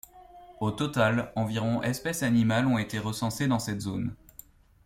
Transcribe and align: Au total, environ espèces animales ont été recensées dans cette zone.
Au 0.61 0.71
total, 0.71 1.31
environ 1.35 1.83
espèces 1.83 2.23
animales 2.23 2.65
ont 2.65 2.79
été 2.79 2.97
recensées 2.97 3.45
dans 3.47 3.59
cette 3.59 3.81
zone. 3.81 4.15